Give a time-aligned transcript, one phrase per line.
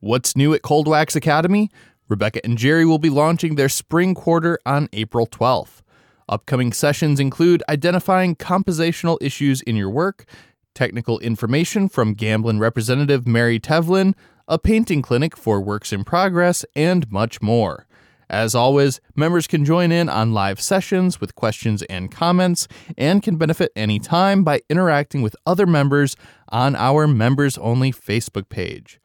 [0.00, 1.72] What's new at Cold Wax Academy?
[2.08, 5.82] Rebecca and Jerry will be launching their spring quarter on April 12th.
[6.28, 10.24] Upcoming sessions include identifying compositional issues in your work,
[10.72, 14.14] technical information from Gamblin representative Mary Tevlin,
[14.46, 17.88] a painting clinic for works in progress, and much more.
[18.30, 23.34] As always, members can join in on live sessions with questions and comments and can
[23.34, 26.14] benefit anytime by interacting with other members
[26.50, 29.00] on our members only Facebook page.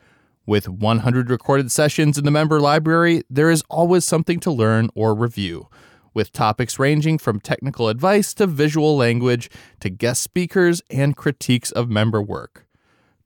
[0.45, 5.15] With 100 recorded sessions in the member library, there is always something to learn or
[5.15, 5.69] review,
[6.13, 9.49] with topics ranging from technical advice to visual language
[9.79, 12.67] to guest speakers and critiques of member work.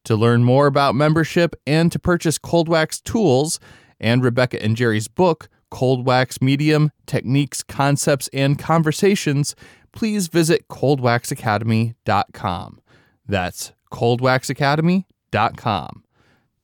[0.03, 3.59] To learn more about membership and to purchase Cold Wax tools
[3.99, 9.55] and Rebecca and Jerry's book, Cold Wax Medium Techniques, Concepts, and Conversations,
[9.91, 12.79] please visit coldwaxacademy.com.
[13.27, 16.03] That's coldwaxacademy.com.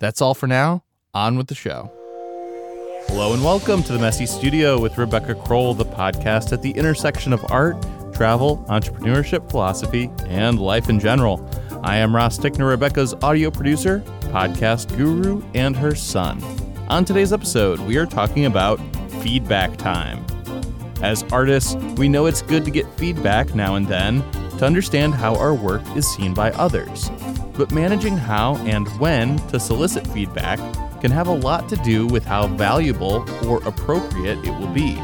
[0.03, 0.83] That's all for now.
[1.13, 1.89] On with the show.
[3.07, 7.31] Hello and welcome to the Messy Studio with Rebecca Crowell, the podcast at the intersection
[7.31, 11.49] of art, travel, entrepreneurship, philosophy, and life in general.
[11.83, 16.43] I am Ross Tickner, Rebecca's audio producer, podcast guru, and her son.
[16.89, 18.81] On today's episode, we are talking about
[19.21, 20.25] feedback time.
[21.01, 24.21] As artists, we know it's good to get feedback now and then
[24.57, 27.09] to understand how our work is seen by others.
[27.55, 30.59] But managing how and when to solicit feedback
[31.01, 34.95] can have a lot to do with how valuable or appropriate it will be.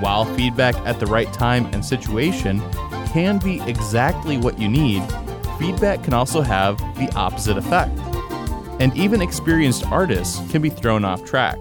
[0.00, 2.60] While feedback at the right time and situation
[3.08, 5.02] can be exactly what you need,
[5.58, 7.96] feedback can also have the opposite effect.
[8.80, 11.58] And even experienced artists can be thrown off track.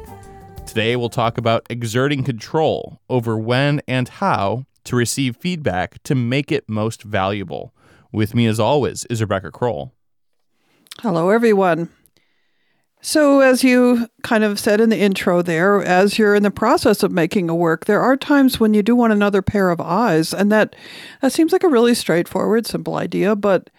[0.68, 6.52] Today, we'll talk about exerting control over when and how to receive feedback to make
[6.52, 7.74] it most valuable.
[8.12, 9.94] With me, as always, is Rebecca Crowell.
[11.04, 11.90] Hello, everyone.
[13.02, 17.04] So, as you kind of said in the intro there, as you're in the process
[17.04, 20.34] of making a work, there are times when you do want another pair of eyes,
[20.34, 20.76] and that
[21.22, 23.36] that seems like a really straightforward, simple idea.
[23.36, 23.70] But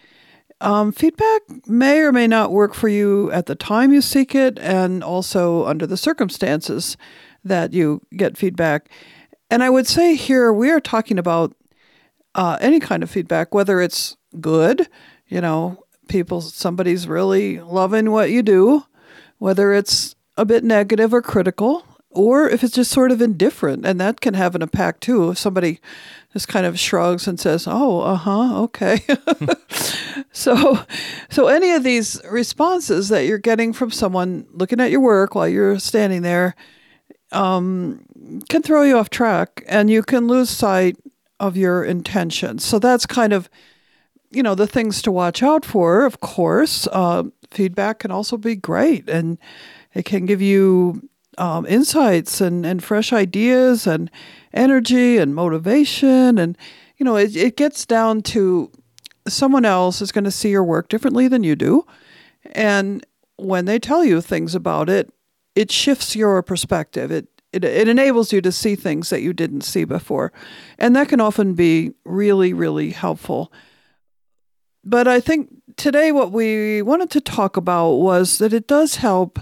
[0.60, 4.56] um, feedback may or may not work for you at the time you seek it,
[4.60, 6.96] and also under the circumstances
[7.42, 8.90] that you get feedback.
[9.50, 11.52] And I would say here we are talking about
[12.36, 14.88] uh, any kind of feedback, whether it's good,
[15.26, 18.84] you know, people, somebody's really loving what you do,
[19.38, 24.00] whether it's a bit negative or critical, or if it's just sort of indifferent, and
[24.00, 25.30] that can have an impact too.
[25.30, 25.80] If somebody
[26.32, 29.00] just kind of shrugs and says, "Oh, uh huh, okay,"
[30.32, 30.80] so,
[31.28, 35.48] so any of these responses that you're getting from someone looking at your work while
[35.48, 36.54] you're standing there,
[37.32, 38.04] um,
[38.48, 40.96] can throw you off track, and you can lose sight
[41.40, 42.64] of your intentions.
[42.64, 43.48] So that's kind of,
[44.30, 46.04] you know, the things to watch out for.
[46.04, 49.38] Of course, uh, feedback can also be great, and
[49.94, 51.08] it can give you
[51.38, 54.10] um, insights and, and fresh ideas and
[54.52, 56.38] energy and motivation.
[56.38, 56.58] And,
[56.96, 58.70] you know, it, it gets down to
[59.26, 61.86] someone else is going to see your work differently than you do.
[62.52, 63.06] And
[63.36, 65.12] when they tell you things about it,
[65.54, 67.10] it shifts your perspective.
[67.10, 70.32] It, it, it enables you to see things that you didn't see before.
[70.78, 73.52] And that can often be really, really helpful.
[74.88, 79.38] But I think today what we wanted to talk about was that it does help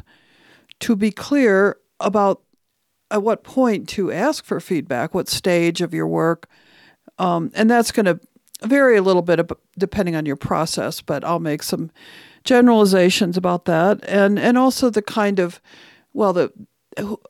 [0.81, 2.43] to be clear about
[3.13, 6.49] at what point to ask for feedback, what stage of your work.
[7.21, 8.19] Um, and that's going to
[8.63, 9.49] vary a little bit
[9.79, 11.93] depending on your process, but I'll make some
[12.43, 14.01] generalizations about that.
[14.09, 15.61] And, and also the kind of,
[16.13, 16.53] well, the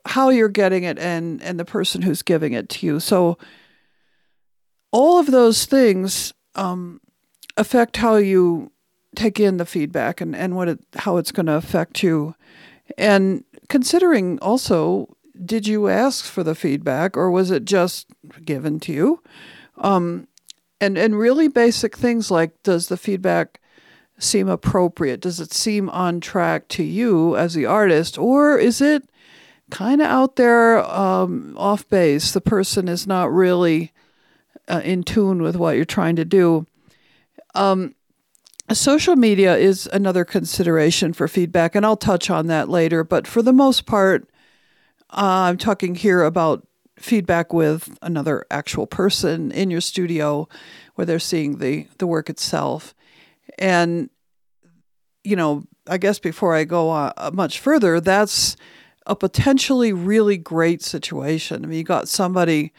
[0.07, 2.99] how you're getting it and, and the person who's giving it to you.
[2.99, 3.37] So
[4.91, 6.99] all of those things um,
[7.57, 8.71] affect how you
[9.15, 12.35] take in the feedback and, and what it, how it's going to affect you.
[12.97, 18.07] And considering also, did you ask for the feedback or was it just
[18.45, 19.23] given to you?
[19.77, 20.27] Um,
[20.79, 23.59] and and really basic things like does the feedback
[24.19, 25.21] seem appropriate?
[25.21, 29.09] Does it seem on track to you as the artist, or is it
[29.69, 32.31] kind of out there um, off base?
[32.31, 33.91] The person is not really
[34.67, 36.65] uh, in tune with what you're trying to do.
[37.55, 37.95] Um,
[38.73, 43.01] Social media is another consideration for feedback, and I'll touch on that later.
[43.05, 44.29] But for the most part,
[45.09, 46.67] uh, I'm talking here about
[46.99, 50.49] feedback with another actual person in your studio
[50.95, 52.93] where they're seeing the, the work itself.
[53.57, 54.09] And,
[55.23, 58.57] you know, I guess before I go uh, much further, that's
[59.05, 61.63] a potentially really great situation.
[61.63, 62.73] I mean, you got somebody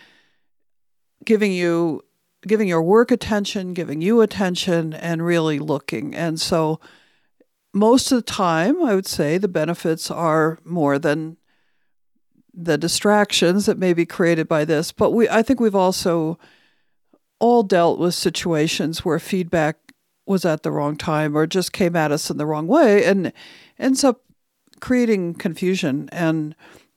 [1.25, 2.05] giving you
[2.49, 6.15] giving your work attention, giving you attention, and really looking.
[6.15, 6.81] And so
[7.73, 11.37] most of the time, I would say the benefits are more than
[12.53, 14.91] the distractions that may be created by this.
[14.91, 16.39] But we, I think we've also
[17.39, 19.77] all dealt with situations where feedback
[20.27, 23.33] was at the wrong time or just came at us in the wrong way and
[23.79, 24.23] ends up
[24.81, 26.55] creating confusion and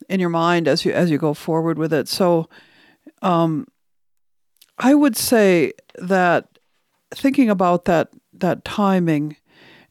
[0.09, 2.07] in your mind as you as you go forward with it.
[2.07, 2.49] So
[3.21, 3.67] um,
[4.81, 6.57] I would say that
[7.11, 9.37] thinking about that that timing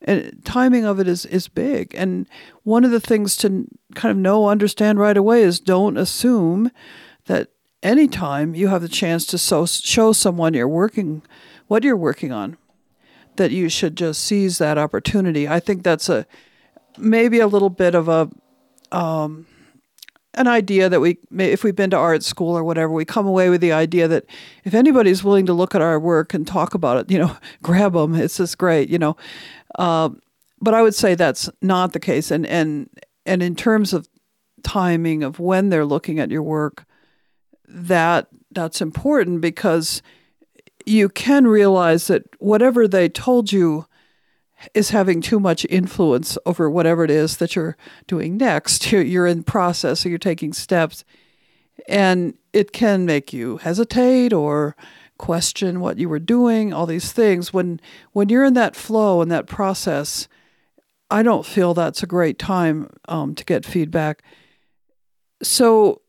[0.02, 1.94] and timing of it is is big.
[1.94, 2.26] And
[2.64, 6.72] one of the things to kind of know understand right away is don't assume
[7.26, 7.50] that
[7.82, 11.22] anytime you have the chance to so, show someone you're working
[11.68, 12.56] what you're working on
[13.36, 15.48] that you should just seize that opportunity.
[15.48, 16.26] I think that's a
[16.98, 18.28] maybe a little bit of a
[18.90, 19.46] um,
[20.34, 23.50] an idea that we if we've been to art school or whatever we come away
[23.50, 24.24] with the idea that
[24.64, 27.92] if anybody's willing to look at our work and talk about it you know grab
[27.94, 29.16] them it's just great you know.
[29.78, 30.10] Uh,
[30.60, 32.30] but i would say that's not the case.
[32.30, 32.88] And and
[33.26, 34.08] and in terms of
[34.62, 36.84] timing of when they're looking at your work
[37.66, 40.02] that that's important because
[40.86, 43.86] you can realize that whatever they told you
[44.74, 47.76] is having too much influence over whatever it is that you're
[48.06, 48.90] doing next.
[48.92, 51.04] You're, in process, or you're taking steps,
[51.88, 54.76] and it can make you hesitate or
[55.18, 56.72] question what you were doing.
[56.72, 57.80] All these things when
[58.12, 60.28] when you're in that flow and that process.
[61.12, 64.22] I don't feel that's a great time um, to get feedback.
[65.42, 66.02] So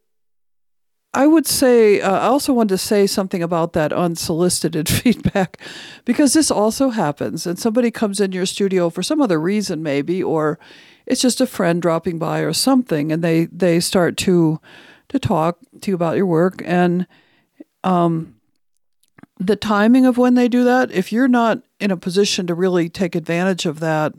[1.14, 5.58] I would say, uh, I also wanted to say something about that unsolicited feedback
[6.06, 7.46] because this also happens.
[7.46, 10.58] And somebody comes in your studio for some other reason, maybe, or
[11.06, 14.60] it's just a friend dropping by or something, and they, they start to
[15.10, 16.62] to talk to you about your work.
[16.66, 17.06] And
[17.84, 18.36] um,
[19.38, 22.88] the timing of when they do that, if you're not in a position to really
[22.88, 24.14] take advantage of that,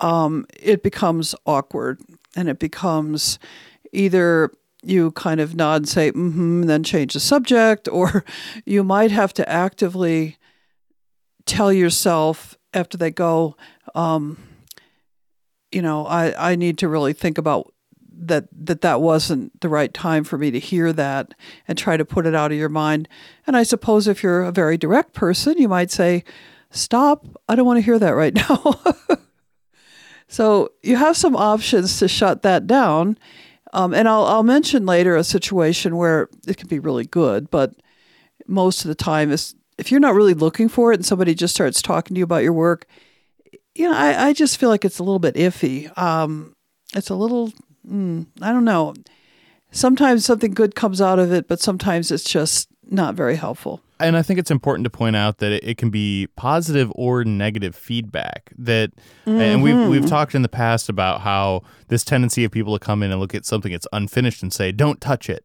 [0.00, 2.02] um, it becomes awkward
[2.36, 3.38] and it becomes
[3.90, 4.50] either
[4.86, 8.24] you kind of nod and say, mm hmm, and then change the subject, or
[8.64, 10.38] you might have to actively
[11.46, 13.56] tell yourself after they go,
[13.94, 14.38] um,
[15.70, 17.72] you know, I, I need to really think about
[18.16, 21.34] that that that wasn't the right time for me to hear that
[21.66, 23.08] and try to put it out of your mind.
[23.46, 26.24] And I suppose if you're a very direct person, you might say,
[26.70, 27.26] "Stop!
[27.48, 28.80] I don't want to hear that right now."
[30.28, 33.18] so you have some options to shut that down
[33.74, 37.74] um, and I'll, I'll mention later a situation where it can be really good, but
[38.46, 41.54] most of the time is if you're not really looking for it and somebody just
[41.54, 42.86] starts talking to you about your work,
[43.74, 45.96] you know, I, I just feel like it's a little bit iffy.
[45.98, 46.54] Um,
[46.94, 47.52] it's a little,
[47.86, 48.94] mm, I don't know.
[49.72, 54.16] Sometimes something good comes out of it, but sometimes it's just not very helpful and
[54.16, 57.74] I think it's important to point out that it, it can be positive or negative
[57.74, 58.52] feedback.
[58.58, 58.94] That,
[59.26, 59.40] mm-hmm.
[59.40, 60.08] and we've we've mm-hmm.
[60.08, 63.34] talked in the past about how this tendency of people to come in and look
[63.34, 65.44] at something that's unfinished and say, "Don't touch it,"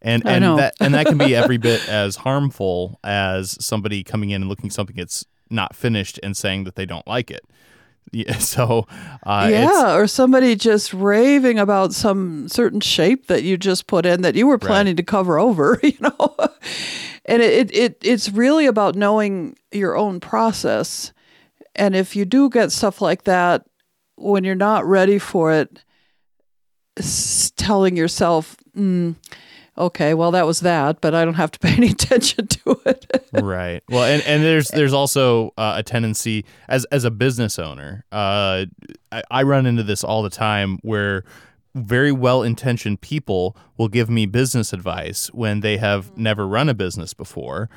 [0.00, 4.42] and and that and that can be every bit as harmful as somebody coming in
[4.42, 7.44] and looking something that's not finished and saying that they don't like it.
[8.10, 8.86] Yeah, so
[9.24, 14.22] uh, yeah, or somebody just raving about some certain shape that you just put in
[14.22, 14.96] that you were planning right.
[14.96, 16.34] to cover over, you know
[17.28, 21.12] and it, it it's really about knowing your own process.
[21.76, 23.66] And if you do get stuff like that
[24.16, 25.84] when you're not ready for it
[27.56, 29.14] telling yourself mm,
[29.76, 33.28] okay well that was that but i don't have to pay any attention to it.
[33.32, 33.84] Right.
[33.88, 38.66] Well and, and there's there's also uh, a tendency as as a business owner uh,
[39.12, 41.22] I, I run into this all the time where
[41.74, 46.22] very well intentioned people will give me business advice when they have mm-hmm.
[46.24, 47.68] never run a business before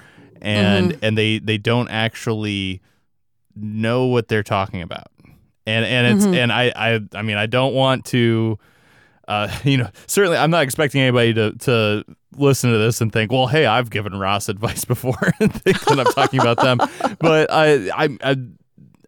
[0.41, 1.05] and mm-hmm.
[1.05, 2.81] and they they don't actually
[3.55, 5.11] know what they're talking about
[5.65, 6.35] and and it's mm-hmm.
[6.35, 8.57] and I, I i mean i don't want to
[9.27, 12.03] uh, you know certainly i'm not expecting anybody to to
[12.37, 15.99] listen to this and think well hey i've given ross advice before and think that
[15.99, 16.77] i'm talking about them
[17.19, 18.35] but I, I i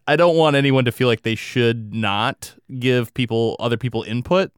[0.08, 4.52] I don't want anyone to feel like they should not give people other people input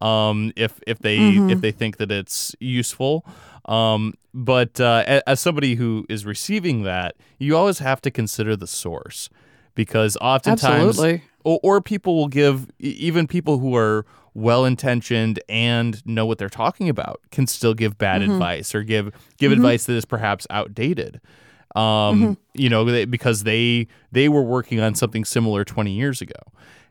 [0.00, 1.50] um, if if they mm-hmm.
[1.50, 3.26] if they think that it's useful.
[3.66, 8.66] Um, but uh, as somebody who is receiving that, you always have to consider the
[8.66, 9.30] source
[9.74, 11.00] because oftentimes,
[11.44, 16.48] or, or people will give even people who are well intentioned and know what they're
[16.48, 18.32] talking about can still give bad mm-hmm.
[18.32, 19.60] advice or give give mm-hmm.
[19.60, 21.20] advice that is perhaps outdated
[21.74, 22.32] um, mm-hmm.
[22.54, 26.40] you know, because they they were working on something similar 20 years ago.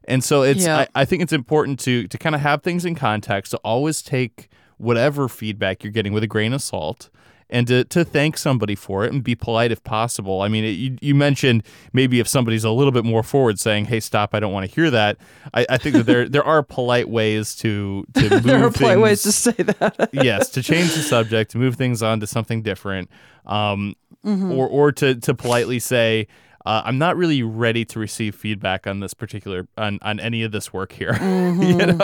[0.05, 0.79] And so it's yeah.
[0.79, 4.01] I, I think it's important to to kind of have things in context, to always
[4.01, 7.09] take whatever feedback you're getting with a grain of salt
[7.53, 10.41] and to, to thank somebody for it and be polite if possible.
[10.41, 11.61] I mean, it, you, you mentioned
[11.93, 14.73] maybe if somebody's a little bit more forward saying, hey, stop, I don't want to
[14.73, 15.17] hear that.
[15.53, 18.99] I, I think that there there are polite ways to, to move there are polite
[18.99, 20.09] ways to say that.
[20.13, 23.09] yes, to change the subject, to move things on to something different,
[23.45, 23.95] um,
[24.25, 26.27] or or to to politely say,
[26.65, 30.51] uh, "I'm not really ready to receive feedback on this particular on, on any of
[30.51, 31.99] this work here." you know,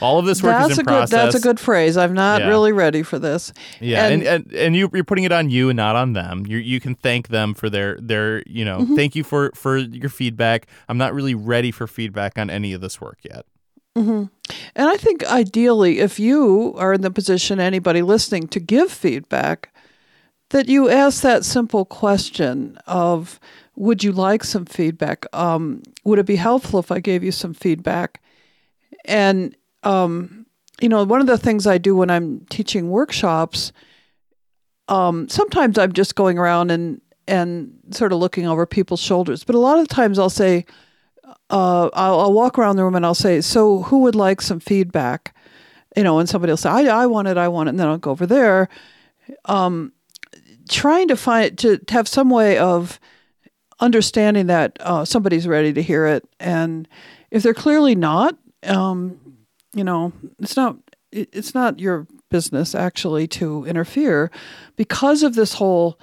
[0.00, 0.90] all of this work that's is a in good.
[0.92, 1.10] process.
[1.10, 1.96] That's a good phrase.
[1.96, 2.48] I'm not Yeah.
[2.48, 3.52] really ready for this.
[3.80, 6.44] Yeah, and And- and, and you you're putting it on you and not on them.
[6.46, 8.94] You you can thank them for their their you know Mm-hmm.
[8.96, 10.66] thank you for for your feedback.
[10.88, 13.44] I'm not really ready for feedback on any of this work yet.
[13.96, 14.30] And
[14.76, 19.74] I think ideally, if you are in the position, anybody listening, to give feedback,
[20.50, 23.40] that you ask that simple question of,
[23.78, 25.24] would you like some feedback?
[25.32, 28.20] Um, would it be helpful if I gave you some feedback?
[29.04, 30.46] And, um,
[30.80, 33.72] you know, one of the things I do when I'm teaching workshops,
[34.88, 39.54] um, sometimes I'm just going around and, and sort of looking over people's shoulders, but
[39.54, 40.66] a lot of times I'll say,
[41.48, 44.60] uh, I'll, I'll walk around the room and I'll say, "So, who would like some
[44.60, 45.34] feedback?"
[45.94, 47.86] You know, and somebody will say, "I, I want it, I want it," and then
[47.86, 48.68] I'll go over there,
[49.44, 49.92] um,
[50.70, 52.98] trying to find to, to have some way of
[53.80, 56.88] understanding that uh, somebody's ready to hear it, and
[57.30, 59.36] if they're clearly not, um,
[59.74, 60.76] you know, it's not
[61.12, 64.30] it, it's not your business actually to interfere.
[64.76, 65.98] Because of this whole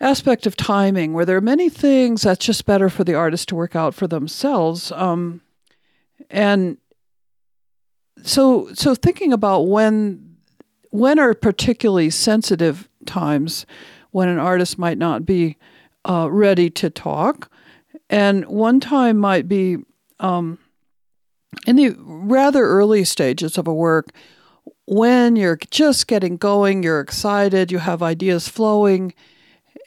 [0.00, 3.54] aspect of timing where there are many things that's just better for the artist to
[3.54, 5.40] work out for themselves um,
[6.30, 6.76] and
[8.22, 10.36] so so thinking about when
[10.90, 13.66] when are particularly sensitive times
[14.10, 15.56] when an artist might not be
[16.04, 17.50] uh, ready to talk
[18.10, 19.78] and one time might be
[20.20, 20.58] um,
[21.66, 24.10] in the rather early stages of a work
[24.86, 29.14] when you're just getting going you're excited you have ideas flowing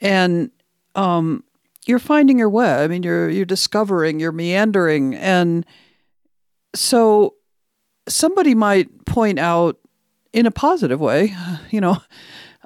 [0.00, 0.50] and
[0.94, 1.44] um,
[1.86, 2.70] you're finding your way.
[2.70, 5.64] I mean, you're you're discovering, you're meandering, and
[6.74, 7.34] so
[8.08, 9.78] somebody might point out
[10.32, 11.34] in a positive way,
[11.70, 11.98] you know,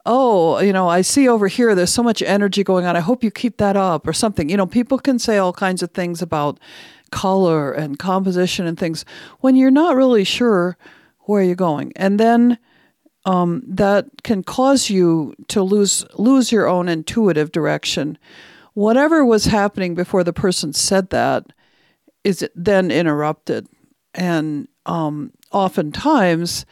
[0.05, 2.97] oh, you know, I see over here there's so much energy going on.
[2.97, 4.49] I hope you keep that up, or something.
[4.49, 6.59] You know, people can say all kinds of things about
[7.11, 9.05] color and composition and things
[9.41, 10.77] when you're not really sure
[11.21, 12.59] where you're going, and then
[13.25, 18.19] um, that can cause you to lose lose your own intuitive direction.
[18.75, 21.53] Whatever was happening before the person said that
[22.25, 23.69] is then interrupted,
[24.15, 26.67] and um, oftentimes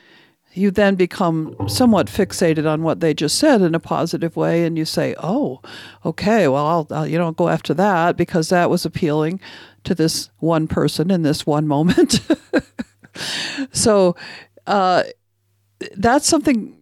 [0.52, 4.76] you then become somewhat fixated on what they just said in a positive way, and
[4.76, 5.60] you say, "Oh,
[6.04, 9.40] okay, well, I'll, I'll you know go after that because that was appealing
[9.84, 12.20] to this one person in this one moment."
[13.72, 14.16] so.
[14.66, 15.02] Uh,
[15.96, 16.76] that's something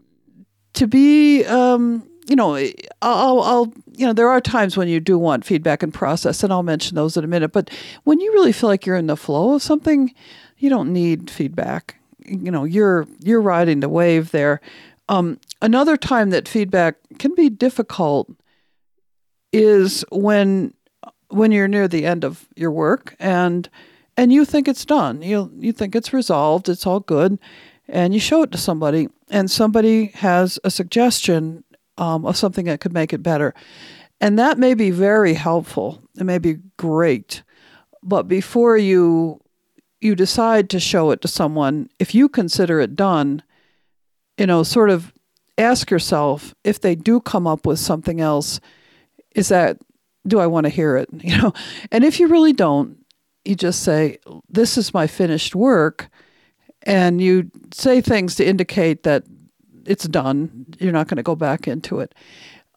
[0.75, 2.56] to be um, you know
[3.02, 6.52] I'll, I'll you know there are times when you do want feedback and process and
[6.52, 7.70] i'll mention those in a minute but
[8.04, 10.14] when you really feel like you're in the flow of something
[10.58, 11.97] you don't need feedback
[12.28, 14.61] you know you're you're riding the wave there
[15.11, 18.30] um, another time that feedback can be difficult
[19.52, 20.75] is when
[21.28, 23.68] when you're near the end of your work and
[24.16, 27.38] and you think it's done you you think it's resolved it's all good
[27.88, 31.64] and you show it to somebody, and somebody has a suggestion
[31.97, 33.54] um, of something that could make it better.
[34.20, 36.02] And that may be very helpful.
[36.18, 37.42] It may be great.
[38.02, 39.40] But before you
[40.00, 43.42] you decide to show it to someone, if you consider it done,
[44.36, 45.12] you know, sort of
[45.56, 48.60] ask yourself if they do come up with something else,
[49.34, 49.78] is that
[50.26, 51.08] do I want to hear it?
[51.22, 51.52] You know,
[51.90, 53.04] and if you really don't,
[53.44, 56.10] you just say, This is my finished work
[56.82, 59.24] and you say things to indicate that
[59.84, 60.66] it's done.
[60.78, 62.14] You're not going to go back into it.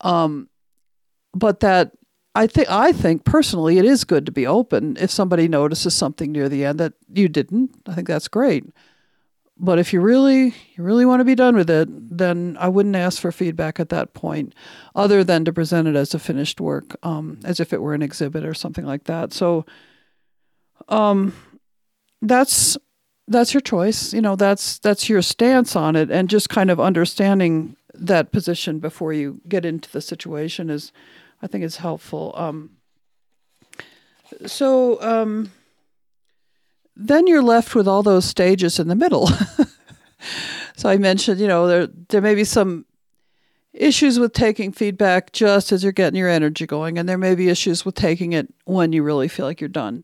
[0.01, 0.49] Um,
[1.33, 1.91] but that
[2.33, 4.97] I think I think personally it is good to be open.
[4.99, 8.65] If somebody notices something near the end that you didn't, I think that's great.
[9.57, 12.95] But if you really you really want to be done with it, then I wouldn't
[12.95, 14.55] ask for feedback at that point,
[14.95, 18.01] other than to present it as a finished work, um, as if it were an
[18.01, 19.33] exhibit or something like that.
[19.33, 19.65] So,
[20.87, 21.33] um,
[22.21, 22.77] that's
[23.27, 24.13] that's your choice.
[24.13, 28.79] You know, that's that's your stance on it, and just kind of understanding that position
[28.79, 30.91] before you get into the situation is,
[31.41, 32.33] I think, it's helpful.
[32.35, 32.71] Um,
[34.45, 35.51] so um,
[36.95, 39.27] then you're left with all those stages in the middle.
[40.75, 42.85] so I mentioned, you know, there there may be some
[43.73, 47.49] issues with taking feedback just as you're getting your energy going, and there may be
[47.49, 50.03] issues with taking it when you really feel like you're done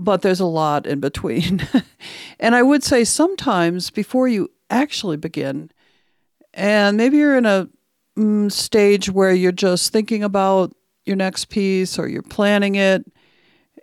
[0.00, 1.68] but there's a lot in between.
[2.40, 5.70] and I would say sometimes before you actually begin,
[6.54, 7.68] and maybe you're in a
[8.16, 10.72] mm, stage where you're just thinking about
[11.04, 13.04] your next piece or you're planning it.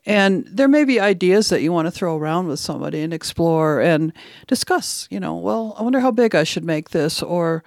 [0.05, 3.81] And there may be ideas that you want to throw around with somebody and explore
[3.81, 4.13] and
[4.47, 7.63] discuss, you know, well, I wonder how big I should make this or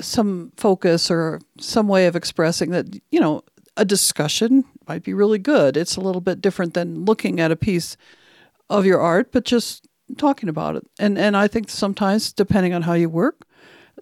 [0.00, 3.42] some focus or some way of expressing that, you know,
[3.76, 5.76] a discussion might be really good.
[5.76, 7.96] It's a little bit different than looking at a piece
[8.68, 9.86] of your art, but just
[10.16, 10.86] talking about it.
[10.98, 13.46] And and I think sometimes depending on how you work,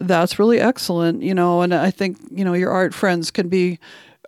[0.00, 3.78] that's really excellent, you know, and I think, you know, your art friends can be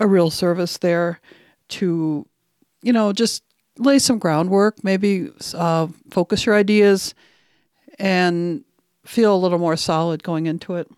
[0.01, 1.21] a real service there
[1.69, 2.27] to,
[2.83, 3.43] you know, just
[3.79, 7.15] lay some groundwork, maybe uh, focus your ideas
[7.99, 8.65] and
[9.05, 10.89] feel a little more solid going into it.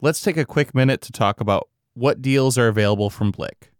[0.00, 3.72] Let's take a quick minute to talk about what deals are available from Blick.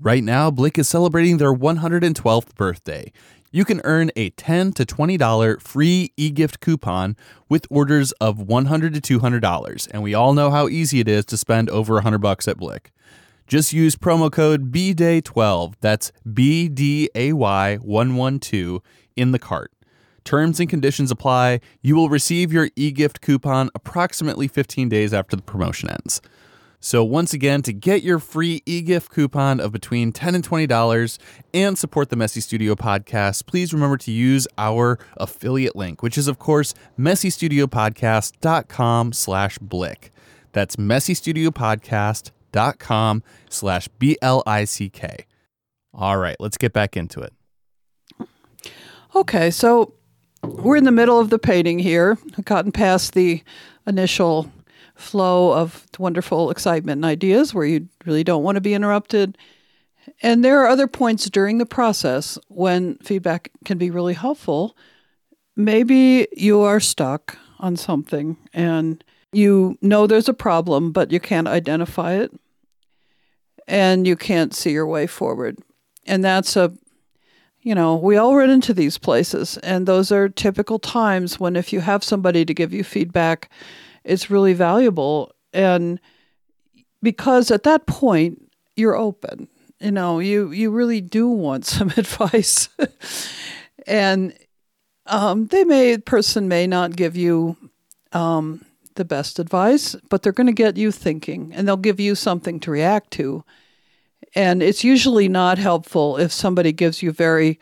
[0.00, 3.12] Right now, Blick is celebrating their 112th birthday.
[3.54, 7.18] You can earn a 10 to $20 free e-gift coupon
[7.50, 11.36] with orders of 100 to $200, and we all know how easy it is to
[11.36, 12.92] spend over 100 bucks at Blick.
[13.46, 18.80] Just use promo code BDAY12, that's BDAY112
[19.16, 19.70] in the cart.
[20.24, 21.60] Terms and conditions apply.
[21.82, 26.22] You will receive your e-gift coupon approximately 15 days after the promotion ends.
[26.84, 31.18] So once again, to get your free e-gift coupon of between 10 and $20
[31.54, 36.26] and support the Messy Studio podcast, please remember to use our affiliate link, which is
[36.26, 40.10] of course messystudiopodcast.com slash blick.
[40.50, 45.26] That's messystudiopodcast.com slash B-L-I-C-K.
[45.94, 47.32] All right, let's get back into it.
[49.14, 49.94] Okay, so
[50.42, 52.18] we're in the middle of the painting here.
[52.36, 53.44] I've gotten past the
[53.86, 54.50] initial
[55.02, 59.36] flow of wonderful excitement and ideas where you really don't want to be interrupted.
[60.22, 64.76] And there are other points during the process when feedback can be really helpful.
[65.56, 71.48] Maybe you are stuck on something and you know there's a problem, but you can't
[71.48, 72.32] identify it
[73.66, 75.58] and you can't see your way forward.
[76.06, 76.72] And that's a,
[77.62, 81.72] you know, we all run into these places, and those are typical times when if
[81.72, 83.50] you have somebody to give you feedback,
[84.04, 85.32] it's really valuable.
[85.52, 86.00] And
[87.02, 89.48] because at that point, you're open.
[89.80, 92.68] You know, you, you really do want some advice.
[93.86, 94.34] and
[95.06, 97.56] um, they may, person may not give you
[98.12, 102.14] um, the best advice, but they're going to get you thinking and they'll give you
[102.14, 103.44] something to react to.
[104.34, 107.58] And it's usually not helpful if somebody gives you very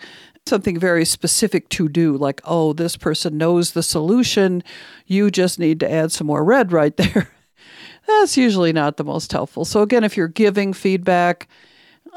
[0.46, 4.62] something very specific to do, like, oh, this person knows the solution.
[5.06, 7.30] You just need to add some more red right there.
[8.06, 9.64] That's usually not the most helpful.
[9.64, 11.48] So, again, if you're giving feedback,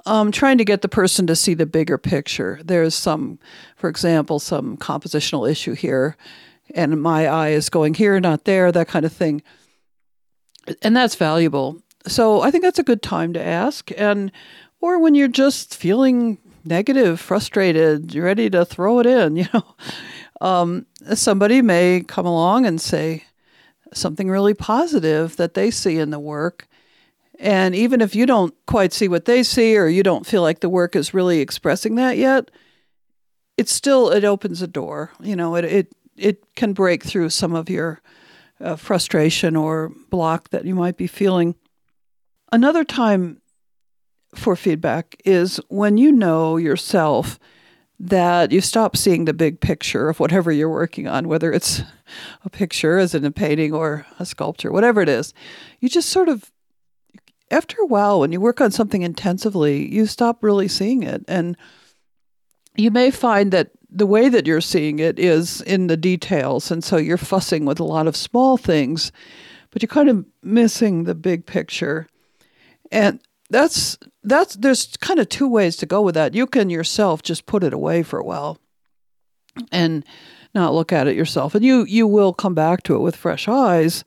[0.06, 2.60] um, trying to get the person to see the bigger picture.
[2.64, 3.40] There's some,
[3.76, 6.18] for example, some compositional issue here,
[6.74, 9.44] and my eye is going here, not there, that kind of thing.
[10.82, 11.82] And that's valuable.
[12.08, 13.92] So I think that's a good time to ask.
[13.98, 14.32] And
[14.82, 19.76] or when you're just feeling negative, frustrated, ready to throw it in, you know.
[20.42, 23.24] Um, somebody may come along and say
[23.94, 26.68] something really positive that they see in the work.
[27.40, 30.60] And even if you don't quite see what they see or you don't feel like
[30.60, 32.52] the work is really expressing that yet,
[33.58, 35.12] it still it opens a door.
[35.20, 38.02] You know, it it it can break through some of your
[38.60, 41.56] uh, frustration or block that you might be feeling.
[42.52, 43.42] Another time
[44.38, 47.40] for feedback is when you know yourself
[48.00, 51.82] that you stop seeing the big picture of whatever you're working on, whether it's
[52.44, 55.34] a picture as in a painting or a sculpture, whatever it is.
[55.80, 56.52] You just sort of,
[57.50, 61.24] after a while, when you work on something intensively, you stop really seeing it.
[61.28, 61.56] And
[62.76, 66.72] you may find that the way that you're seeing it is in the details.
[66.72, 69.12] And so you're fussing with a lot of small things,
[69.70, 72.08] but you're kind of missing the big picture.
[72.92, 73.22] And
[73.54, 76.34] that's that's there's kind of two ways to go with that.
[76.34, 78.58] You can yourself just put it away for a while
[79.72, 80.04] and
[80.56, 81.54] not look at it yourself.
[81.54, 84.04] And you you will come back to it with fresh eyes.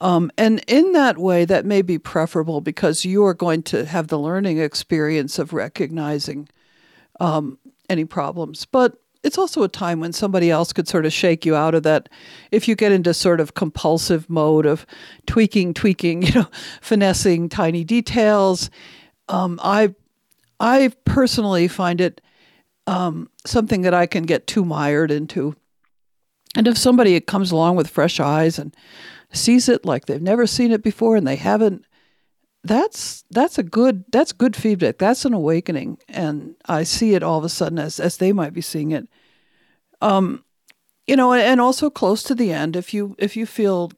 [0.00, 4.06] Um, and in that way, that may be preferable because you are going to have
[4.06, 6.48] the learning experience of recognizing
[7.18, 7.58] um,
[7.90, 8.64] any problems.
[8.64, 11.82] But it's also a time when somebody else could sort of shake you out of
[11.82, 12.08] that.
[12.50, 14.86] If you get into sort of compulsive mode of
[15.26, 16.46] tweaking tweaking you know
[16.80, 18.70] finessing tiny details
[19.28, 19.94] um, i
[20.60, 22.20] i personally find it
[22.86, 25.54] um, something that i can get too mired into.
[26.56, 28.74] And if somebody comes along with fresh eyes and
[29.32, 31.84] sees it like they've never seen it before and they haven't
[32.64, 34.98] that's that's a good that's good feedback.
[34.98, 38.52] That's an awakening, and I see it all of a sudden as as they might
[38.52, 39.08] be seeing it.
[40.00, 40.44] Um,
[41.06, 43.90] you know, and also close to the end, if you if you feel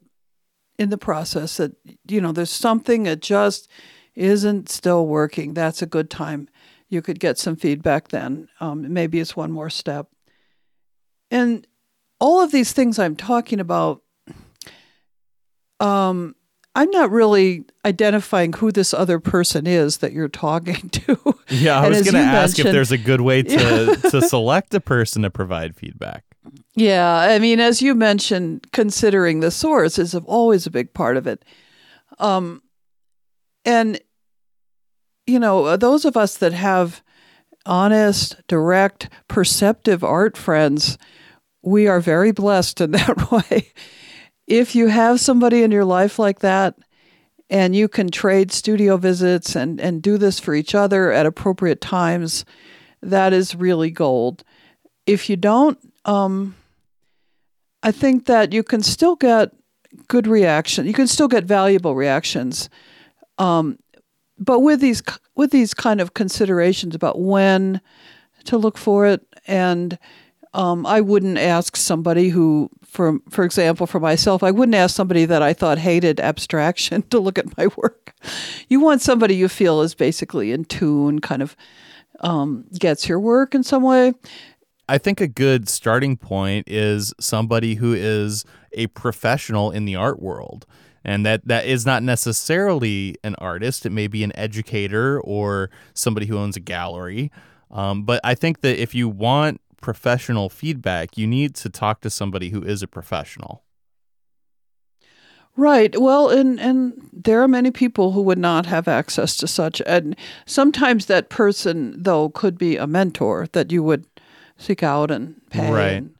[0.78, 1.72] in the process that
[2.08, 3.68] you know there's something that just
[4.14, 6.48] isn't still working, that's a good time.
[6.88, 8.48] You could get some feedback then.
[8.60, 10.08] Um, maybe it's one more step.
[11.30, 11.66] And
[12.18, 14.02] all of these things I'm talking about,
[15.78, 16.34] um,
[16.74, 21.18] I'm not really identifying who this other person is that you're talking to.
[21.48, 24.74] Yeah, I And was going to ask if there's a good way to to select
[24.74, 26.24] a person to provide feedback.
[26.74, 31.26] Yeah, I mean, as you mentioned, considering the source is always a big part of
[31.26, 31.44] it.
[32.18, 32.62] Um,
[33.64, 34.00] and
[35.26, 37.02] you know, those of us that have
[37.66, 40.98] honest, direct, perceptive art friends,
[41.62, 43.72] we are very blessed in that way.
[44.50, 46.74] If you have somebody in your life like that,
[47.48, 51.80] and you can trade studio visits and, and do this for each other at appropriate
[51.80, 52.44] times,
[53.00, 54.42] that is really gold.
[55.06, 56.56] If you don't, um,
[57.82, 59.52] I think that you can still get
[60.08, 60.86] good reaction.
[60.86, 62.68] You can still get valuable reactions,
[63.38, 63.78] um,
[64.36, 65.02] but with these
[65.36, 67.80] with these kind of considerations about when
[68.44, 69.96] to look for it, and
[70.54, 75.24] um, I wouldn't ask somebody who, for for example, for myself, I wouldn't ask somebody
[75.24, 78.14] that I thought hated abstraction to look at my work.
[78.68, 81.56] You want somebody you feel is basically in tune, kind of
[82.20, 84.12] um, gets your work in some way.
[84.88, 90.20] I think a good starting point is somebody who is a professional in the art
[90.20, 90.66] world.
[91.04, 93.86] And that, that is not necessarily an artist.
[93.86, 97.30] It may be an educator or somebody who owns a gallery.
[97.70, 102.10] Um, but I think that if you want professional feedback, you need to talk to
[102.10, 103.62] somebody who is a professional.
[105.56, 106.00] Right.
[106.00, 110.16] Well, and and there are many people who would not have access to such, and
[110.46, 114.06] sometimes that person though could be a mentor that you would
[114.56, 115.70] seek out and pay.
[115.70, 115.92] Right.
[115.92, 116.14] and-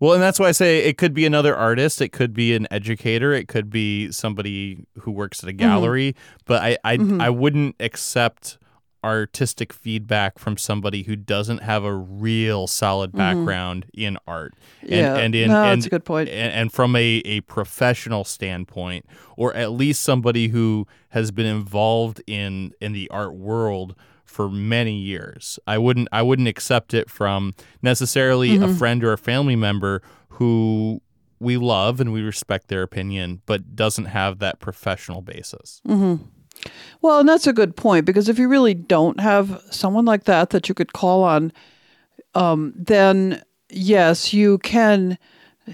[0.00, 2.66] Well, and that's why I say it could be another artist, it could be an
[2.70, 5.58] educator, it could be somebody who works at a mm-hmm.
[5.58, 7.20] gallery, but I I, mm-hmm.
[7.20, 8.58] I wouldn't accept
[9.04, 13.18] artistic feedback from somebody who doesn't have a real solid mm-hmm.
[13.18, 14.54] background in art.
[14.82, 15.16] And, Yeah.
[15.16, 16.28] and in No, and, that's a good point.
[16.30, 22.22] And, and from a, a professional standpoint, or at least somebody who has been involved
[22.26, 25.58] in in the art world for many years.
[25.66, 28.74] I wouldn't I wouldn't accept it from necessarily a mm-hmm.
[28.74, 31.00] friend or a family member who
[31.38, 35.80] we love and we respect their opinion, but doesn't have that professional basis.
[35.86, 36.24] Mm-hmm.
[37.02, 40.50] Well, and that's a good point because if you really don't have someone like that
[40.50, 41.52] that you could call on,
[42.34, 45.18] um, then yes, you can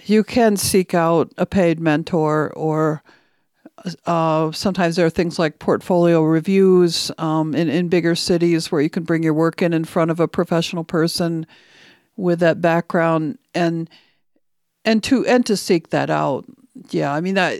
[0.05, 3.03] you can seek out a paid mentor or
[4.07, 8.91] uh, sometimes there are things like portfolio reviews um, in, in bigger cities where you
[8.91, 11.47] can bring your work in in front of a professional person
[12.17, 13.89] with that background and
[14.85, 16.45] and to and to seek that out.
[16.91, 17.55] Yeah i mean that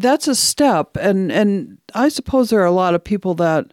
[0.00, 3.72] that's a step and and i suppose there are a lot of people that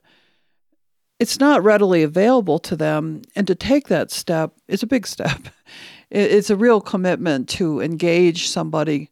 [1.19, 5.47] it's not readily available to them and to take that step is a big step.
[6.09, 9.09] It's a real commitment to engage somebody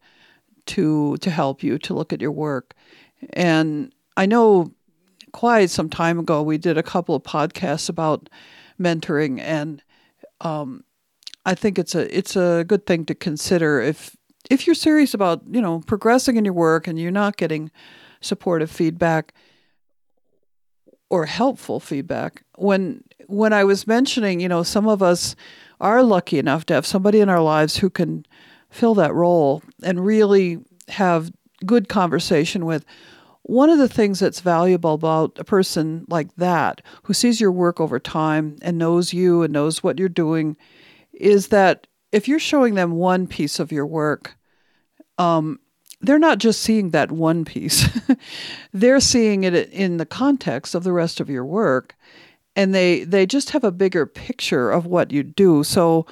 [0.67, 2.73] to to help you to look at your work.
[3.34, 4.71] And i know
[5.34, 8.30] quite some time ago we did a couple of podcasts about
[8.80, 9.84] mentoring and
[10.39, 10.86] um,
[11.45, 14.15] I think it's a it's a good thing to consider if
[14.49, 17.71] if you're serious about you know progressing in your work and you're not getting
[18.21, 19.34] supportive feedback
[21.10, 22.43] or helpful feedback.
[22.58, 25.36] When when I was mentioning, you know, some of us
[25.81, 28.25] are lucky enough to have somebody in our lives who can
[28.69, 31.31] fill that role and really have
[31.65, 32.86] good conversation with.
[33.43, 37.79] One of the things that's valuable about a person like that who sees your work
[37.79, 40.58] over time and knows you and knows what you're doing
[41.13, 44.38] is that if you're showing them one piece of your work,
[45.17, 45.60] um,
[45.99, 47.89] they're not just seeing that one piece.
[48.73, 51.93] they're seeing it in the context of the rest of your work,
[52.56, 55.65] and they they just have a bigger picture of what you do.
[55.65, 56.06] So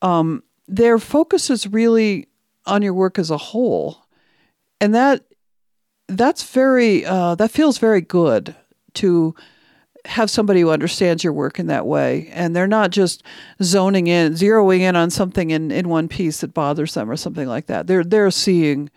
[0.00, 2.28] um, their focus is really
[2.64, 3.98] on your work as a whole,
[4.80, 5.26] and that
[6.08, 8.56] that's very uh, that feels very good
[8.94, 9.34] to
[10.06, 12.28] have somebody who understands your work in that way.
[12.32, 13.22] And they're not just
[13.62, 17.48] zoning in zeroing in on something in, in one piece that bothers them or something
[17.48, 17.86] like that.
[17.86, 18.90] They're they're seeing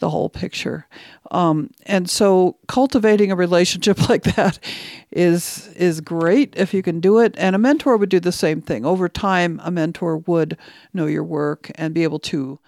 [0.00, 0.86] the whole picture.
[1.30, 4.58] Um, and so cultivating a relationship like that
[5.10, 7.34] is is great if you can do it.
[7.38, 8.84] And a mentor would do the same thing.
[8.84, 10.56] Over time a mentor would
[10.92, 12.58] know your work and be able to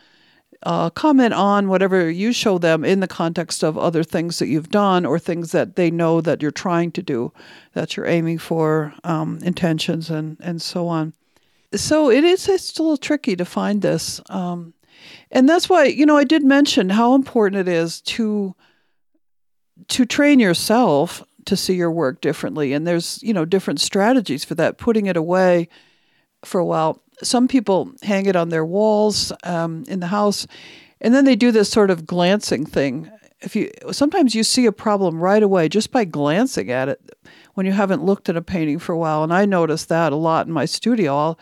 [0.66, 4.68] uh, comment on whatever you show them in the context of other things that you've
[4.68, 7.32] done or things that they know that you're trying to do,
[7.74, 11.12] that you're aiming for, um, intentions, and, and so on.
[11.72, 14.20] So it is it's a little tricky to find this.
[14.28, 14.74] Um,
[15.30, 18.56] and that's why you know I did mention how important it is to
[19.86, 24.56] to train yourself to see your work differently, and there's you know different strategies for
[24.56, 24.78] that.
[24.78, 25.68] Putting it away
[26.44, 27.02] for a while.
[27.22, 30.46] Some people hang it on their walls um, in the house,
[31.00, 33.10] and then they do this sort of glancing thing.
[33.40, 37.00] If you sometimes you see a problem right away just by glancing at it
[37.54, 40.16] when you haven't looked at a painting for a while, and I notice that a
[40.16, 41.16] lot in my studio.
[41.16, 41.38] I'll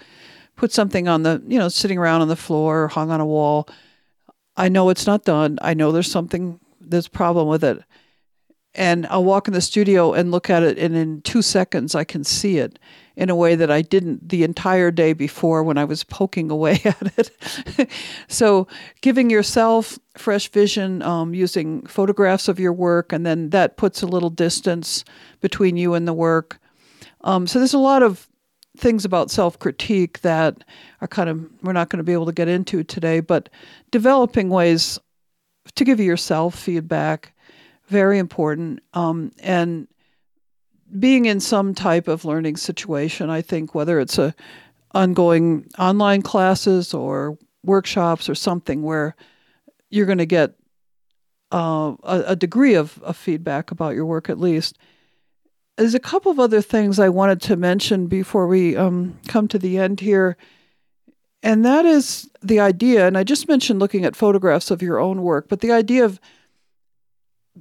[0.56, 3.68] put something on the you know sitting around on the floor, hung on a wall.
[4.56, 5.58] I know it's not done.
[5.62, 7.82] I know there's something there's problem with it
[8.74, 12.04] and I'll walk in the studio and look at it, and in two seconds I
[12.04, 12.78] can see it
[13.16, 16.80] in a way that I didn't the entire day before when I was poking away
[16.84, 17.90] at it.
[18.28, 18.66] so,
[19.00, 24.06] giving yourself fresh vision, um, using photographs of your work, and then that puts a
[24.06, 25.04] little distance
[25.40, 26.58] between you and the work.
[27.22, 28.28] Um, so, there's a lot of
[28.76, 30.64] things about self critique that
[31.00, 33.48] are kind of, we're not going to be able to get into today, but
[33.90, 34.98] developing ways
[35.76, 37.32] to give yourself feedback
[37.86, 38.80] very important.
[38.94, 39.86] Um, and
[40.98, 44.34] being in some type of learning situation, I think whether it's a
[44.92, 49.16] ongoing online classes or workshops or something where
[49.90, 50.54] you're going to get
[51.52, 54.78] uh, a, a, degree of, of feedback about your work at least.
[55.76, 59.58] There's a couple of other things I wanted to mention before we um, come to
[59.58, 60.36] the end here.
[61.42, 65.22] And that is the idea, and I just mentioned looking at photographs of your own
[65.22, 66.18] work, but the idea of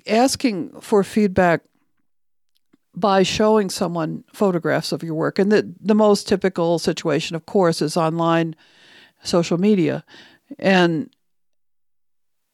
[0.07, 1.61] asking for feedback
[2.95, 5.39] by showing someone photographs of your work.
[5.39, 8.55] And the, the most typical situation, of course, is online
[9.23, 10.03] social media.
[10.59, 11.09] And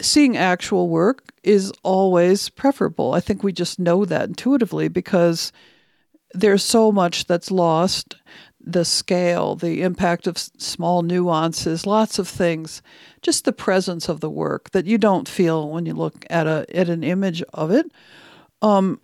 [0.02, 3.14] seeing actual work is always preferable.
[3.14, 5.52] I think we just know that intuitively because
[6.34, 8.16] there's so much that's lost
[8.62, 12.82] the scale, the impact of small nuances, lots of things,
[13.22, 16.66] just the presence of the work that you don't feel when you look at a
[16.76, 17.92] at an image of it.
[18.62, 19.00] Um,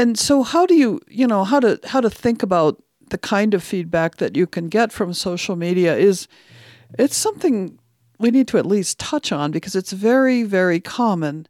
[0.00, 3.54] and so, how do you, you know, how to how to think about the kind
[3.54, 6.28] of feedback that you can get from social media is
[6.98, 7.78] it's something
[8.18, 11.46] we need to at least touch on because it's very very common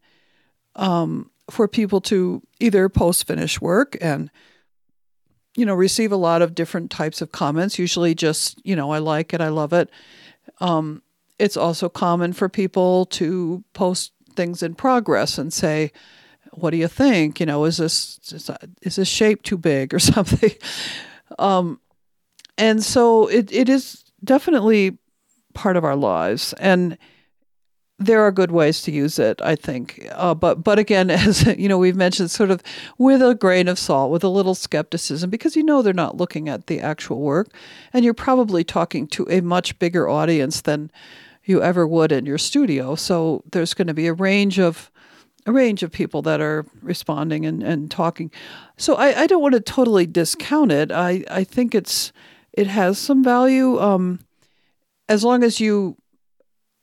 [0.77, 4.31] um, for people to either post finished work and
[5.57, 8.99] you know, receive a lot of different types of comments, usually just, you know, I
[8.99, 9.91] like it, I love it.
[10.61, 11.03] Um,
[11.39, 15.93] it's also common for people to post things in progress and say,
[16.53, 17.41] what do you think?
[17.41, 18.19] You know, is this
[18.83, 20.53] is this shape too big or something?
[21.39, 21.81] Um,
[22.59, 24.99] and so it, it is definitely
[25.55, 26.53] part of our lives.
[26.55, 26.99] And
[27.99, 30.09] there are good ways to use it, I think.
[30.13, 32.63] Uh, but but again, as you know, we've mentioned, sort of
[32.99, 36.49] with a grain of salt, with a little skepticism, because you know they're not looking
[36.49, 37.49] at the actual work,
[37.93, 40.91] and you're probably talking to a much bigger audience than
[41.45, 42.95] you ever would in your studio.
[42.95, 44.91] So there's going to be a range of
[45.47, 48.31] a range of people that are responding and, and talking.
[48.77, 50.93] So I, I don't want to totally discount it.
[50.93, 52.13] I, I think it's
[52.53, 53.79] it has some value.
[53.81, 54.21] Um,
[55.09, 55.97] as long as you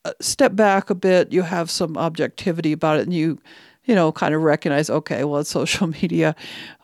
[0.06, 3.40] uh, step back a bit, you have some objectivity about it, and you,
[3.86, 6.36] you know, kind of recognize, okay, well, it's social media.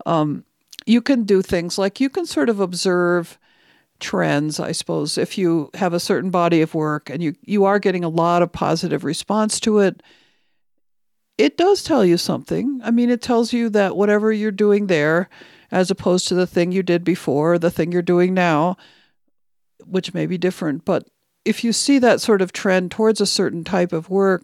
[0.05, 0.43] Um,
[0.85, 3.39] you can do things like you can sort of observe
[3.99, 7.79] trends, I suppose, if you have a certain body of work and you, you are
[7.79, 10.03] getting a lot of positive response to it.
[11.37, 12.79] It does tell you something.
[12.83, 15.29] I mean, it tells you that whatever you're doing there,
[15.71, 18.77] as opposed to the thing you did before, the thing you're doing now,
[19.85, 21.07] which may be different, but
[21.45, 24.43] if you see that sort of trend towards a certain type of work,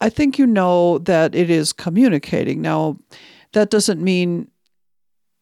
[0.00, 2.60] I think you know that it is communicating.
[2.60, 2.98] Now,
[3.52, 4.50] that doesn't mean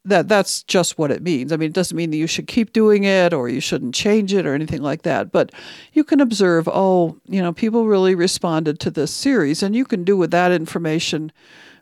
[0.08, 1.52] that that's just what it means.
[1.52, 4.32] I mean, it doesn't mean that you should keep doing it or you shouldn't change
[4.34, 5.32] it or anything like that.
[5.32, 5.52] But
[5.92, 10.04] you can observe, oh, you know, people really responded to this series, and you can
[10.04, 11.32] do with that information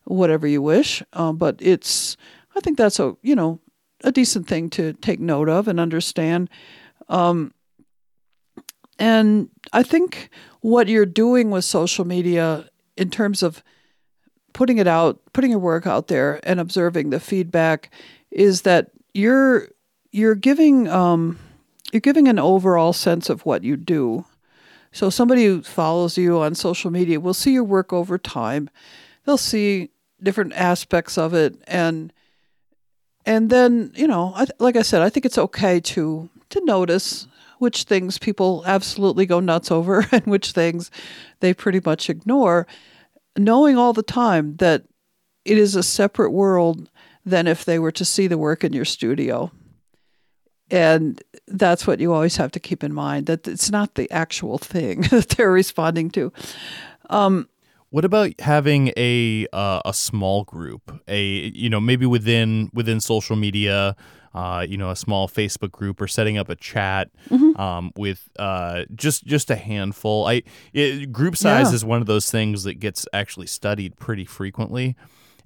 [0.04, 1.02] whatever you wish.
[1.12, 2.16] Um, but it's,
[2.54, 3.60] I think that's a, you know,
[4.04, 6.48] a decent thing to take note of and understand.
[7.08, 7.52] Um,
[8.98, 13.62] and I think what you're doing with social media in terms of
[14.52, 17.90] putting it out, putting your work out there and observing the feedback
[18.36, 19.70] is that you're
[20.12, 21.38] you're giving um,
[21.90, 24.26] you're giving an overall sense of what you do.
[24.92, 28.70] So somebody who follows you on social media will see your work over time.
[29.24, 29.90] They'll see
[30.22, 32.12] different aspects of it and
[33.24, 37.26] and then, you know, I, like I said, I think it's okay to to notice
[37.58, 40.90] which things people absolutely go nuts over and which things
[41.40, 42.66] they pretty much ignore,
[43.36, 44.84] knowing all the time that
[45.46, 46.90] it is a separate world
[47.26, 49.50] than if they were to see the work in your studio.
[50.70, 54.58] And that's what you always have to keep in mind that it's not the actual
[54.58, 56.32] thing that they're responding to.
[57.10, 57.48] Um,
[57.90, 63.36] what about having a uh, a small group, a you know maybe within within social
[63.36, 63.94] media,
[64.34, 67.58] uh, you know a small Facebook group, or setting up a chat mm-hmm.
[67.60, 70.26] um, with uh, just just a handful.
[70.26, 71.76] I it, group size Yeah.
[71.76, 74.96] is one of those things that gets actually studied pretty frequently,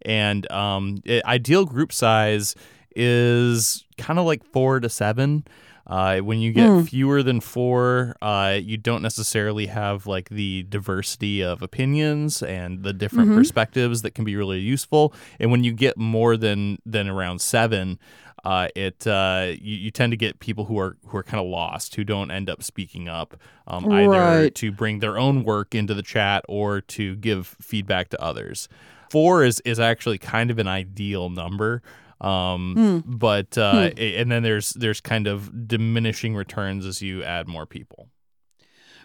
[0.03, 2.55] and um, it, ideal group size
[2.97, 5.45] is kind of like four to seven.
[5.87, 6.83] Uh, when you get Hmm.
[6.83, 12.93] fewer than four, uh, you don't necessarily have like the diversity of opinions and the
[12.93, 13.35] different Mhm.
[13.35, 15.13] perspectives that can be really useful.
[15.41, 17.99] And when you get more than than around seven,
[18.45, 21.49] uh, it uh, you, you tend to get people who are who are kind of
[21.49, 23.35] lost, who don't end up speaking up,
[23.67, 28.23] um, either to bring their own work into the chat or to give feedback to
[28.23, 28.69] others.
[29.11, 31.83] Four is is actually kind of an ideal number.
[32.21, 33.11] Um, Hmm.
[33.17, 37.65] but uh, a- and then there's there's kind of diminishing returns as you add more
[37.67, 38.09] people.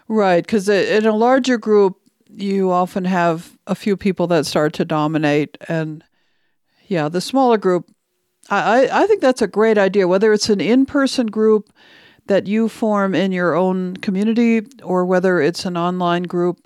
[0.08, 1.96] Right, because in a larger group,
[2.28, 6.04] you often have a few people that start to dominate, and
[6.86, 7.86] yeah, the smaller group.
[8.50, 10.06] I, I I think that's a great idea.
[10.06, 11.72] Whether it's an in-person group
[12.26, 16.58] that you form in your own community, or whether it's an online group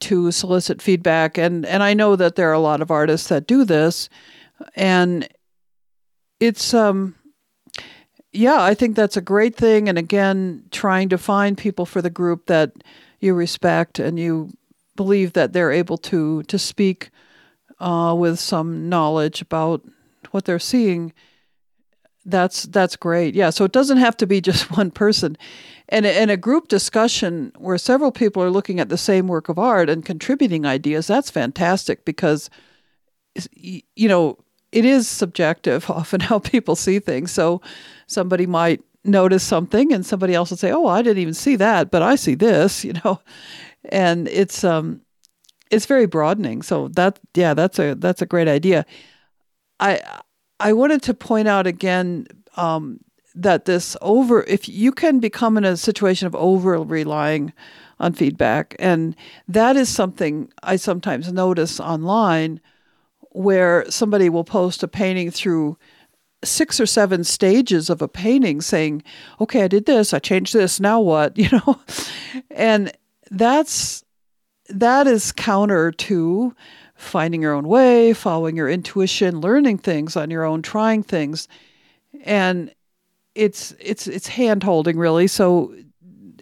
[0.00, 3.46] to solicit feedback, and and I know that there are a lot of artists that
[3.46, 4.08] do this,
[4.76, 5.28] and
[6.40, 7.14] it's um
[8.32, 9.88] yeah, I think that's a great thing.
[9.88, 12.72] And again, trying to find people for the group that
[13.20, 14.50] you respect and you
[14.96, 17.10] believe that they're able to to speak
[17.80, 19.82] uh, with some knowledge about
[20.32, 21.12] what they're seeing.
[22.26, 23.34] That's that's great.
[23.34, 23.50] Yeah.
[23.50, 25.36] So it doesn't have to be just one person.
[25.90, 29.58] And in a group discussion where several people are looking at the same work of
[29.58, 32.48] art and contributing ideas, that's fantastic because
[33.94, 34.38] you know
[34.72, 37.30] it is subjective often how people see things.
[37.32, 37.60] So
[38.06, 41.90] somebody might notice something and somebody else will say, "Oh, I didn't even see that,
[41.90, 43.20] but I see this," you know.
[43.90, 45.02] And it's um
[45.70, 46.62] it's very broadening.
[46.62, 48.86] So that yeah, that's a that's a great idea.
[49.80, 50.00] I
[50.64, 52.98] I wanted to point out again um
[53.36, 57.52] that this over if you can become in a situation of over relying
[58.00, 59.14] on feedback and
[59.46, 62.60] that is something I sometimes notice online
[63.30, 65.76] where somebody will post a painting through
[66.44, 69.02] six or seven stages of a painting saying,
[69.40, 71.36] okay, I did this, I changed this, now what?
[71.44, 71.80] You know?
[72.50, 72.92] And
[73.30, 74.04] that's
[74.68, 76.54] that is counter to
[77.04, 81.48] finding your own way, following your intuition, learning things on your own, trying things.
[82.24, 82.72] And
[83.34, 85.26] it's it's it's hand holding really.
[85.26, 85.74] So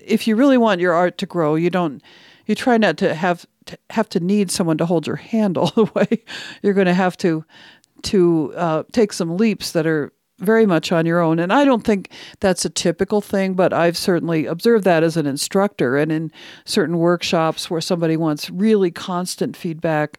[0.05, 2.03] if you really want your art to grow, you don't
[2.47, 5.71] you try not to have to have to need someone to hold your hand all
[5.71, 6.25] the way.
[6.63, 7.45] You're going to have to
[8.03, 11.39] to uh, take some leaps that are very much on your own.
[11.39, 15.27] And I don't think that's a typical thing, but I've certainly observed that as an
[15.27, 16.33] instructor and in
[16.65, 20.19] certain workshops where somebody wants really constant feedback.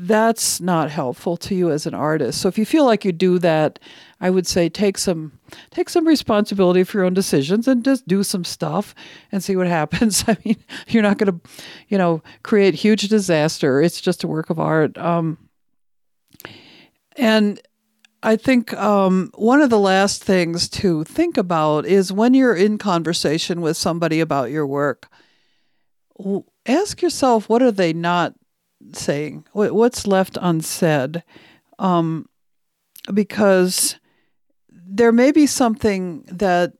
[0.00, 2.40] That's not helpful to you as an artist.
[2.40, 3.80] So if you feel like you do that,
[4.20, 5.32] I would say take some
[5.72, 8.94] take some responsibility for your own decisions and just do some stuff
[9.32, 10.24] and see what happens.
[10.28, 10.56] I mean,
[10.86, 11.48] you're not going to,
[11.88, 13.82] you know, create huge disaster.
[13.82, 14.96] It's just a work of art.
[14.96, 15.36] Um,
[17.16, 17.60] and
[18.22, 22.78] I think um, one of the last things to think about is when you're in
[22.78, 25.08] conversation with somebody about your work,
[26.66, 28.34] ask yourself what are they not
[28.92, 29.44] saying?
[29.52, 31.22] What's left unsaid?
[31.78, 32.28] Um,
[33.12, 33.96] because
[34.70, 36.72] there may be something that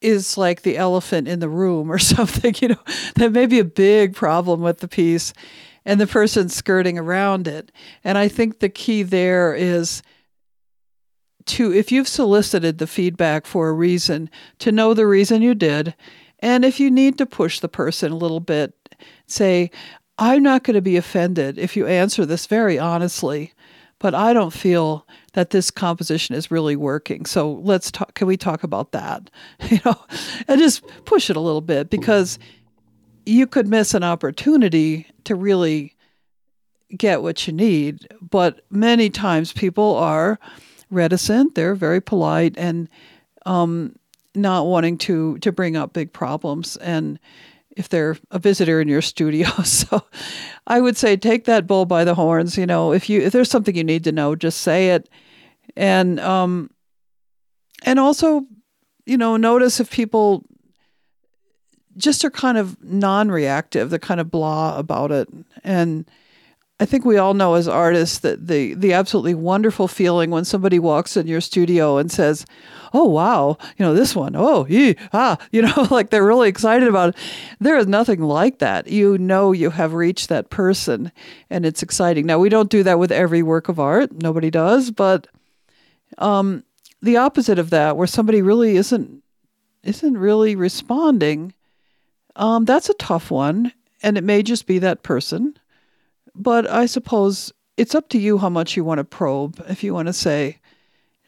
[0.00, 2.82] is like the elephant in the room or something, you know,
[3.16, 5.32] that may be a big problem with the piece
[5.84, 7.72] and the person skirting around it.
[8.04, 10.02] And I think the key there is
[11.46, 15.94] to, if you've solicited the feedback for a reason, to know the reason you did.
[16.38, 18.74] And if you need to push the person a little bit,
[19.26, 19.70] say,
[20.18, 23.52] I'm not going to be offended if you answer this very honestly,
[23.98, 27.26] but I don't feel that this composition is really working.
[27.26, 28.14] So let's talk.
[28.14, 29.30] Can we talk about that?
[29.70, 29.96] You know,
[30.46, 32.38] and just push it a little bit because
[33.26, 35.96] you could miss an opportunity to really
[36.96, 38.06] get what you need.
[38.20, 40.38] But many times people are
[40.90, 41.54] reticent.
[41.54, 42.88] They're very polite and
[43.46, 43.96] um,
[44.34, 46.76] not wanting to to bring up big problems.
[46.76, 47.18] And
[47.76, 50.02] if they're a visitor in your studio, so
[50.66, 52.56] I would say take that bull by the horns.
[52.56, 55.08] You know, if you if there's something you need to know, just say it.
[55.76, 56.70] And um,
[57.82, 58.46] and also,
[59.06, 60.44] you know, notice if people
[61.96, 65.28] just are kind of non-reactive, they're kind of blah about it,
[65.62, 66.08] and
[66.80, 70.80] I think we all know as artists that the the absolutely wonderful feeling when somebody
[70.80, 72.44] walks in your studio and says,
[72.92, 74.34] "Oh wow, you know this one.
[74.34, 77.16] Oh, yeah, ah, you know, like they're really excited about it."
[77.60, 78.88] There is nothing like that.
[78.88, 81.12] You know you have reached that person
[81.48, 82.26] and it's exciting.
[82.26, 84.10] Now, we don't do that with every work of art.
[84.12, 85.28] Nobody does, but
[86.18, 86.64] um
[87.02, 89.22] the opposite of that where somebody really isn't
[89.84, 91.54] isn't really responding,
[92.34, 93.72] um that's a tough one
[94.02, 95.56] and it may just be that person
[96.34, 99.64] but I suppose it's up to you how much you want to probe.
[99.68, 100.58] If you want to say,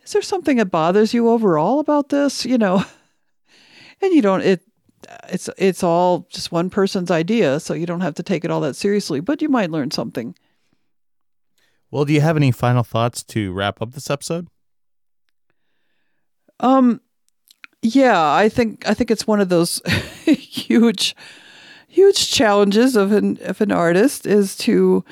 [0.05, 2.45] is there something that bothers you overall about this?
[2.45, 2.85] You know,
[4.03, 4.63] and you don't, it,
[5.29, 7.61] it's, it's all just one person's idea.
[7.61, 10.35] So you don't have to take it all that seriously, but you might learn something.
[11.91, 14.49] Well, do you have any final thoughts to wrap up this episode?
[16.61, 17.01] Um,
[17.83, 19.81] yeah, I think I think it's one of those
[20.25, 21.15] huge
[21.97, 25.03] huge challenges of an of an artist is to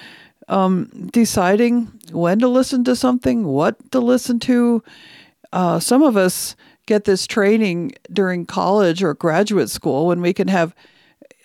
[0.48, 4.82] um, deciding when to listen to something, what to listen to.
[5.50, 6.54] Uh, some of us
[6.84, 10.74] get this training during college or graduate school when we can have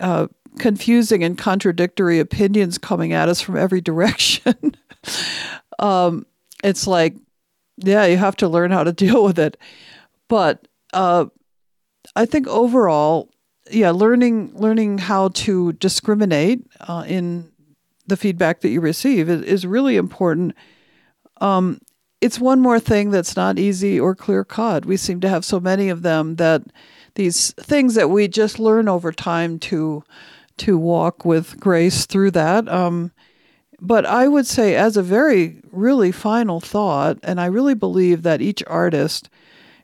[0.01, 0.27] uh,
[0.57, 4.75] confusing and contradictory opinions coming at us from every direction.
[5.79, 6.25] um,
[6.65, 7.15] it's like,
[7.77, 9.55] yeah, you have to learn how to deal with it.
[10.27, 11.27] But uh,
[12.13, 13.29] I think overall,
[13.69, 17.51] yeah, learning learning how to discriminate uh, in
[18.07, 20.55] the feedback that you receive is, is really important.
[21.41, 21.79] Um,
[22.21, 24.85] it's one more thing that's not easy or clear cut.
[24.85, 26.63] We seem to have so many of them that
[27.15, 30.03] these things that we just learn over time to
[30.57, 32.67] to walk with grace through that.
[32.67, 33.11] Um,
[33.81, 38.41] but I would say, as a very really final thought, and I really believe that
[38.41, 39.29] each artist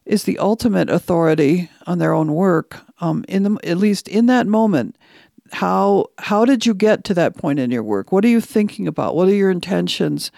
[0.06, 2.82] is the ultimate authority on their own work.
[3.02, 4.98] Um, in the at least in that moment,
[5.52, 8.12] how how did you get to that point in your work?
[8.12, 9.16] What are you thinking about?
[9.16, 10.32] What are your intentions?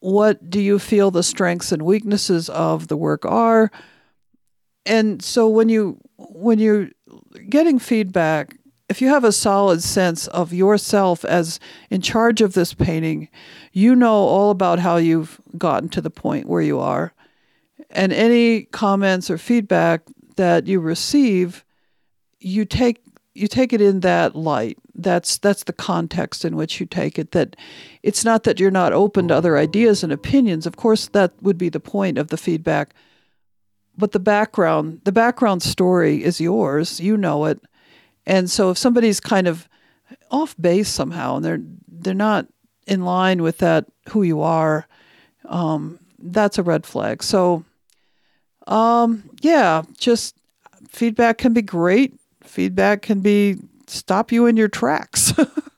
[0.00, 3.70] What do you feel the strengths and weaknesses of the work are?
[4.86, 6.88] And so when you when you're
[7.48, 8.56] getting feedback,
[8.88, 11.60] if you have a solid sense of yourself as
[11.90, 13.28] in charge of this painting,
[13.72, 17.12] you know all about how you've gotten to the point where you are
[17.90, 20.02] and any comments or feedback
[20.36, 21.64] that you receive,
[22.38, 23.02] you take
[23.34, 24.78] you take it in that light.
[24.94, 27.32] That's that's the context in which you take it.
[27.32, 27.56] That
[28.02, 30.66] it's not that you're not open to other ideas and opinions.
[30.66, 32.94] Of course, that would be the point of the feedback.
[33.96, 37.00] But the background, the background story is yours.
[37.00, 37.60] You know it,
[38.26, 39.68] and so if somebody's kind of
[40.30, 42.46] off base somehow and they're they're not
[42.86, 44.86] in line with that who you are,
[45.44, 47.22] um, that's a red flag.
[47.22, 47.64] So
[48.70, 50.36] um, yeah, just
[50.88, 52.18] feedback can be great.
[52.42, 53.56] Feedback can be
[53.86, 55.32] stop you in your tracks.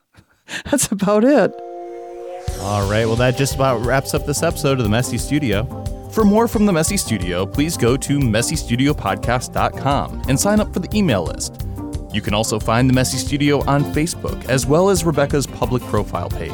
[0.70, 1.52] That's about it.
[2.60, 5.64] All right, well, that just about wraps up this episode of the Messy Studio.
[6.12, 10.96] For more from the Messy Studio, please go to messystudiopodcast.com and sign up for the
[10.96, 11.66] email list.
[12.12, 16.28] You can also find the Messy Studio on Facebook, as well as Rebecca's public profile
[16.28, 16.52] page.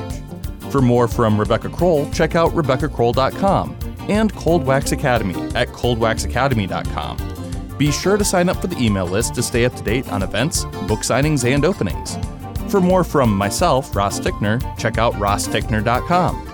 [0.71, 7.77] For more from Rebecca Crowell, check out RebeccaCrowell.com and Cold Wax Academy at coldwaxacademy.com.
[7.79, 10.23] Be sure to sign up for the email list to stay up to date on
[10.23, 12.17] events, book signings, and openings.
[12.71, 16.45] For more from myself, Ross Tickner, check out rosstickner.com.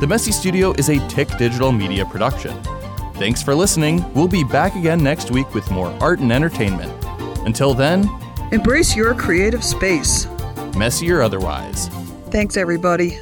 [0.00, 2.54] The Messy Studio is a Tick Digital Media production.
[3.14, 4.04] Thanks for listening.
[4.12, 6.92] We'll be back again next week with more art and entertainment.
[7.46, 8.06] Until then,
[8.52, 10.26] embrace your creative space,
[10.76, 11.88] messy or otherwise.
[12.30, 13.18] Thanks, everybody.